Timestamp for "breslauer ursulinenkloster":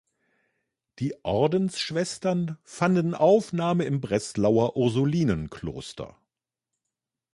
4.01-6.17